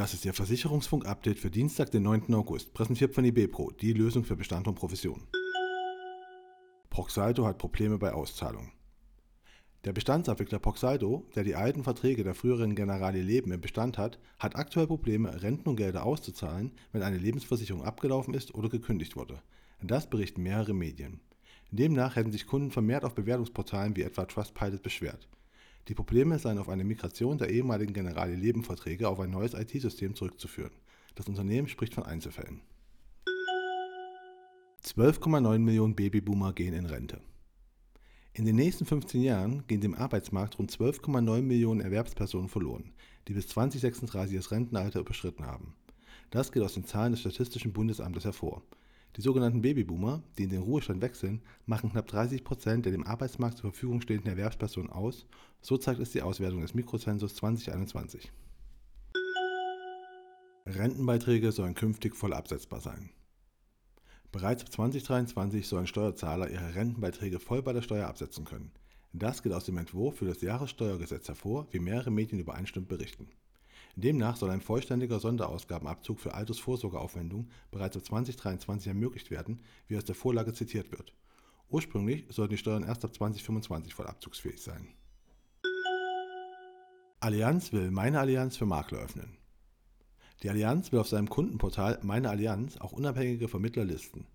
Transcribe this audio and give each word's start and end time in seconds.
Das 0.00 0.14
ist 0.14 0.24
Ihr 0.24 0.32
Versicherungsfunk-Update 0.32 1.38
für 1.38 1.50
Dienstag, 1.50 1.90
den 1.90 2.04
9. 2.04 2.32
August, 2.32 2.72
präsentiert 2.72 3.14
von 3.14 3.24
IBPRO, 3.24 3.70
die 3.72 3.92
Lösung 3.92 4.24
für 4.24 4.34
Bestand 4.34 4.66
und 4.66 4.76
Provision. 4.76 5.26
Proxalto 6.88 7.44
hat 7.44 7.58
Probleme 7.58 7.98
bei 7.98 8.12
Auszahlungen. 8.12 8.72
Der 9.84 9.92
Bestandsabwickler 9.92 10.58
Proxaldo, 10.58 11.28
der 11.34 11.44
die 11.44 11.54
alten 11.54 11.84
Verträge 11.84 12.24
der 12.24 12.34
früheren 12.34 12.74
Generali 12.74 13.20
Leben 13.20 13.52
im 13.52 13.60
Bestand 13.60 13.98
hat, 13.98 14.18
hat 14.38 14.56
aktuell 14.56 14.86
Probleme, 14.86 15.42
Renten 15.42 15.68
und 15.68 15.76
Gelder 15.76 16.04
auszuzahlen, 16.04 16.72
wenn 16.92 17.02
eine 17.02 17.18
Lebensversicherung 17.18 17.84
abgelaufen 17.84 18.32
ist 18.32 18.54
oder 18.54 18.68
gekündigt 18.68 19.16
wurde. 19.16 19.42
Das 19.82 20.08
berichten 20.08 20.42
mehrere 20.42 20.72
Medien. 20.72 21.20
Demnach 21.72 22.16
hätten 22.16 22.32
sich 22.32 22.46
Kunden 22.46 22.70
vermehrt 22.70 23.04
auf 23.04 23.14
Bewertungsportalen 23.14 23.94
wie 23.96 24.02
etwa 24.02 24.24
Trustpilot 24.24 24.82
beschwert. 24.82 25.28
Die 25.88 25.94
Probleme 25.94 26.38
seien 26.38 26.58
auf 26.58 26.68
eine 26.68 26.84
Migration 26.84 27.38
der 27.38 27.50
ehemaligen 27.50 27.92
Generali 27.92 28.34
Leben 28.34 28.64
Verträge 28.64 29.08
auf 29.08 29.20
ein 29.20 29.30
neues 29.30 29.54
IT-System 29.54 30.14
zurückzuführen. 30.14 30.72
Das 31.14 31.28
Unternehmen 31.28 31.68
spricht 31.68 31.94
von 31.94 32.04
Einzelfällen. 32.04 32.60
12,9 34.84 35.58
Millionen 35.58 35.94
Babyboomer 35.94 36.52
gehen 36.52 36.74
in 36.74 36.86
Rente. 36.86 37.20
In 38.32 38.44
den 38.44 38.56
nächsten 38.56 38.86
15 38.86 39.22
Jahren 39.22 39.66
gehen 39.66 39.80
dem 39.80 39.94
Arbeitsmarkt 39.94 40.58
rund 40.58 40.70
12,9 40.70 41.42
Millionen 41.42 41.80
Erwerbspersonen 41.80 42.48
verloren, 42.48 42.92
die 43.28 43.34
bis 43.34 43.48
2036 43.48 44.36
das 44.36 44.50
Rentenalter 44.50 45.00
überschritten 45.00 45.46
haben. 45.46 45.74
Das 46.30 46.52
geht 46.52 46.62
aus 46.62 46.74
den 46.74 46.84
Zahlen 46.84 47.12
des 47.12 47.20
Statistischen 47.20 47.72
Bundesamtes 47.72 48.24
hervor. 48.24 48.62
Die 49.16 49.22
sogenannten 49.22 49.62
Babyboomer, 49.62 50.22
die 50.38 50.44
in 50.44 50.50
den 50.50 50.62
Ruhestand 50.62 51.02
wechseln, 51.02 51.42
machen 51.66 51.90
knapp 51.90 52.06
30 52.06 52.44
Prozent 52.44 52.84
der 52.84 52.92
dem 52.92 53.06
Arbeitsmarkt 53.06 53.58
zur 53.58 53.72
Verfügung 53.72 54.00
stehenden 54.00 54.30
Erwerbspersonen 54.30 54.90
aus, 54.90 55.26
so 55.60 55.76
zeigt 55.76 56.00
es 56.00 56.12
die 56.12 56.22
Auswertung 56.22 56.60
des 56.60 56.74
Mikrozensus 56.74 57.34
2021. 57.34 58.30
Rentenbeiträge 60.66 61.50
sollen 61.50 61.74
künftig 61.74 62.14
voll 62.14 62.32
absetzbar 62.32 62.80
sein. 62.80 63.10
Bereits 64.30 64.62
ab 64.62 64.70
2023 64.70 65.66
sollen 65.66 65.88
Steuerzahler 65.88 66.48
ihre 66.48 66.76
Rentenbeiträge 66.76 67.40
voll 67.40 67.62
bei 67.62 67.72
der 67.72 67.82
Steuer 67.82 68.06
absetzen 68.06 68.44
können. 68.44 68.70
Das 69.12 69.42
geht 69.42 69.52
aus 69.52 69.64
dem 69.64 69.76
Entwurf 69.76 70.18
für 70.18 70.26
das 70.26 70.40
Jahressteuergesetz 70.40 71.26
hervor, 71.26 71.66
wie 71.72 71.80
mehrere 71.80 72.12
Medien 72.12 72.38
übereinstimmend 72.38 72.88
berichten. 72.88 73.28
Demnach 73.96 74.36
soll 74.36 74.50
ein 74.50 74.60
vollständiger 74.60 75.20
Sonderausgabenabzug 75.20 76.20
für 76.20 76.34
Altersvorsorgeaufwendungen 76.34 77.50
bereits 77.70 77.96
ab 77.96 78.04
2023 78.04 78.88
ermöglicht 78.88 79.30
werden, 79.30 79.60
wie 79.88 79.96
aus 79.96 80.04
der 80.04 80.14
Vorlage 80.14 80.52
zitiert 80.52 80.90
wird. 80.92 81.12
Ursprünglich 81.68 82.26
sollten 82.30 82.52
die 82.52 82.58
Steuern 82.58 82.82
erst 82.82 83.04
ab 83.04 83.14
2025 83.14 83.94
voll 83.94 84.06
abzugsfähig 84.06 84.62
sein. 84.62 84.88
Allianz 87.20 87.72
will 87.72 87.90
Meine 87.90 88.18
Allianz 88.18 88.56
für 88.56 88.66
Makler 88.66 89.00
öffnen. 89.00 89.36
Die 90.42 90.48
Allianz 90.48 90.90
will 90.90 91.00
auf 91.00 91.08
seinem 91.08 91.28
Kundenportal 91.28 91.98
Meine 92.02 92.30
Allianz 92.30 92.78
auch 92.78 92.92
unabhängige 92.92 93.46
Vermittler 93.46 93.84
listen. 93.84 94.26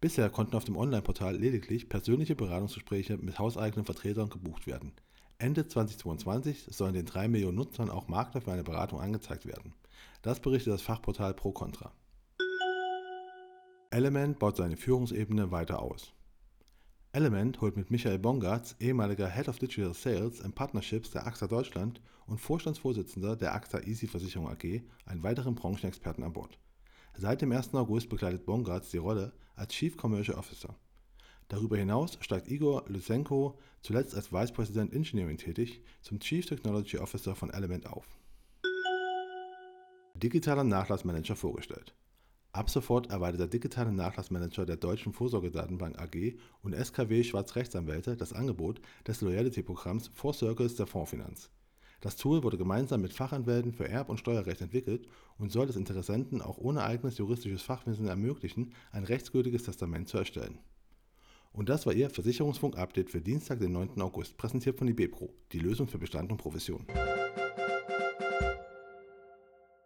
Bisher 0.00 0.28
konnten 0.28 0.54
auf 0.54 0.64
dem 0.64 0.76
Online-Portal 0.76 1.36
lediglich 1.36 1.88
persönliche 1.88 2.36
Beratungsgespräche 2.36 3.16
mit 3.16 3.38
hauseigenen 3.38 3.86
Vertretern 3.86 4.28
gebucht 4.28 4.66
werden. 4.66 4.92
Ende 5.38 5.66
2022 5.66 6.68
sollen 6.70 6.94
den 6.94 7.06
3 7.06 7.28
Millionen 7.28 7.56
Nutzern 7.56 7.90
auch 7.90 8.08
Makler 8.08 8.40
für 8.40 8.52
eine 8.52 8.62
Beratung 8.62 9.00
angezeigt 9.00 9.46
werden. 9.46 9.74
Das 10.22 10.40
berichtet 10.40 10.72
das 10.72 10.82
Fachportal 10.82 11.34
ProContra. 11.34 11.92
Element 13.90 14.38
baut 14.38 14.56
seine 14.56 14.76
Führungsebene 14.76 15.50
weiter 15.50 15.82
aus. 15.82 16.12
Element 17.12 17.60
holt 17.60 17.76
mit 17.76 17.90
Michael 17.90 18.18
Bongartz, 18.18 18.74
ehemaliger 18.80 19.28
Head 19.28 19.48
of 19.48 19.58
Digital 19.58 19.94
Sales 19.94 20.40
and 20.40 20.54
Partnerships 20.54 21.10
der 21.10 21.26
AXA 21.26 21.46
Deutschland 21.46 22.00
und 22.26 22.40
Vorstandsvorsitzender 22.40 23.36
der 23.36 23.54
AXA 23.54 23.80
Easy 23.80 24.06
Versicherung 24.08 24.48
AG, 24.48 24.82
einen 25.06 25.22
weiteren 25.22 25.54
Branchenexperten 25.54 26.24
an 26.24 26.32
Bord. 26.32 26.58
Seit 27.16 27.42
dem 27.42 27.52
1. 27.52 27.74
August 27.74 28.08
begleitet 28.08 28.46
Bongartz 28.46 28.90
die 28.90 28.98
Rolle 28.98 29.32
als 29.54 29.72
Chief 29.72 29.96
Commercial 29.96 30.36
Officer. 30.36 30.74
Darüber 31.48 31.76
hinaus 31.76 32.18
steigt 32.20 32.48
Igor 32.48 32.84
Lysenko, 32.88 33.58
zuletzt 33.82 34.14
als 34.14 34.32
Vice 34.32 34.52
President 34.52 34.92
Engineering 34.92 35.36
tätig, 35.36 35.82
zum 36.00 36.18
Chief 36.20 36.46
Technology 36.46 36.98
Officer 36.98 37.34
von 37.34 37.50
Element 37.50 37.86
auf. 37.86 38.06
Digitaler 40.14 40.64
Nachlassmanager 40.64 41.36
vorgestellt. 41.36 41.94
Ab 42.52 42.70
sofort 42.70 43.10
erweitert 43.10 43.40
der 43.40 43.48
digitale 43.48 43.92
Nachlassmanager 43.92 44.64
der 44.64 44.76
Deutschen 44.76 45.12
Vorsorgedatenbank 45.12 46.00
AG 46.00 46.38
und 46.62 46.72
SKW 46.72 47.24
Schwarzrechtsanwälte 47.24 48.16
das 48.16 48.32
Angebot 48.32 48.80
des 49.06 49.20
Loyalty-Programms 49.22 50.12
Four 50.14 50.34
Circles 50.34 50.76
der 50.76 50.86
Fondsfinanz. 50.86 51.50
Das 52.00 52.14
Tool 52.14 52.44
wurde 52.44 52.56
gemeinsam 52.56 53.00
mit 53.00 53.12
Fachanwälten 53.12 53.72
für 53.72 53.88
Erb- 53.88 54.08
und 54.08 54.20
Steuerrecht 54.20 54.60
entwickelt 54.60 55.08
und 55.36 55.50
soll 55.50 55.68
es 55.68 55.74
Interessenten 55.74 56.42
auch 56.42 56.58
ohne 56.58 56.84
eigenes 56.84 57.18
juristisches 57.18 57.62
Fachwissen 57.62 58.06
ermöglichen, 58.06 58.72
ein 58.92 59.02
rechtsgültiges 59.02 59.64
Testament 59.64 60.08
zu 60.08 60.18
erstellen. 60.18 60.60
Und 61.54 61.68
das 61.68 61.86
war 61.86 61.92
Ihr 61.92 62.10
Versicherungsfunk-Update 62.10 63.10
für 63.10 63.20
Dienstag, 63.20 63.60
den 63.60 63.72
9. 63.72 64.00
August, 64.02 64.36
präsentiert 64.36 64.76
von 64.76 64.88
IBPRO, 64.88 65.32
die 65.52 65.60
Lösung 65.60 65.86
für 65.86 65.98
Bestand 65.98 66.32
und 66.32 66.38
Profession. 66.38 66.84